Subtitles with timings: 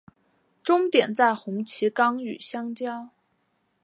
[0.63, 3.09] 终点在红旗岗与相交。